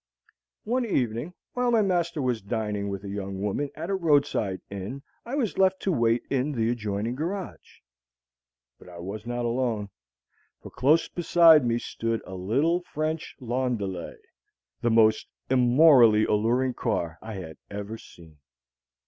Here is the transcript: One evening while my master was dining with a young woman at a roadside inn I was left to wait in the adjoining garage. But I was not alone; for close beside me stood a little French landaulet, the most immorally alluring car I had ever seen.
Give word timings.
One 0.63 0.83
evening 0.83 1.35
while 1.53 1.69
my 1.69 1.83
master 1.83 2.23
was 2.23 2.41
dining 2.41 2.89
with 2.89 3.03
a 3.03 3.07
young 3.07 3.39
woman 3.39 3.69
at 3.75 3.91
a 3.91 3.95
roadside 3.95 4.59
inn 4.71 5.03
I 5.27 5.35
was 5.35 5.59
left 5.59 5.79
to 5.83 5.91
wait 5.91 6.23
in 6.31 6.53
the 6.53 6.71
adjoining 6.71 7.13
garage. 7.13 7.81
But 8.79 8.89
I 8.89 8.97
was 8.97 9.27
not 9.27 9.45
alone; 9.45 9.91
for 10.59 10.71
close 10.71 11.07
beside 11.07 11.63
me 11.67 11.77
stood 11.77 12.23
a 12.25 12.33
little 12.33 12.81
French 12.81 13.35
landaulet, 13.39 14.17
the 14.81 14.89
most 14.89 15.27
immorally 15.51 16.25
alluring 16.25 16.73
car 16.73 17.19
I 17.21 17.35
had 17.35 17.57
ever 17.69 17.99
seen. 17.99 18.39